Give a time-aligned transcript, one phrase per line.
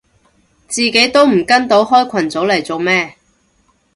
[0.67, 3.15] 自己都跟唔到開群組嚟做咩